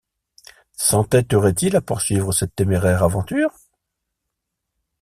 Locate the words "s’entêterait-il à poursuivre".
0.73-2.31